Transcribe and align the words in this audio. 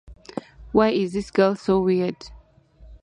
Why 0.71 0.89
is 0.89 1.13
this 1.13 1.29
girl 1.29 1.53
so 1.53 1.79
weird? 1.79 2.31